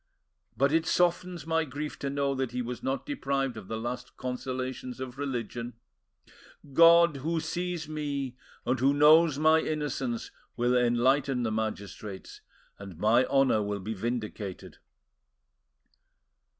[0.57, 4.17] But it softens my grief to know that he was not deprived of the last
[4.17, 5.73] consolations of religion!
[6.73, 8.35] God, who sees me,
[8.65, 12.41] and who knows my innocence, will enlighten the magistrates,
[12.79, 14.79] and my honour will be vindicated."